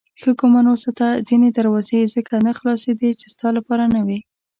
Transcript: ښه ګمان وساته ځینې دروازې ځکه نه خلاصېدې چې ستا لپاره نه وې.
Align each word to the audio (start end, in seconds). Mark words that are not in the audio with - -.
ښه 0.21 0.31
ګمان 0.39 0.65
وساته 0.69 1.07
ځینې 1.27 1.47
دروازې 1.57 2.11
ځکه 2.15 2.33
نه 2.47 2.51
خلاصېدې 2.57 3.09
چې 3.19 3.25
ستا 3.33 3.47
لپاره 3.57 3.83
نه 3.93 4.01
وې. 4.07 4.19